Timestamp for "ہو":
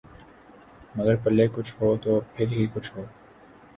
1.81-1.95, 2.95-3.03